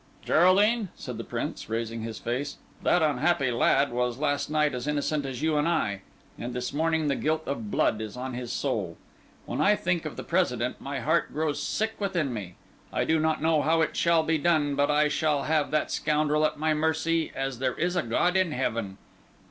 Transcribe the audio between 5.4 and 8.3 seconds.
you and I; and this morning the guilt of blood is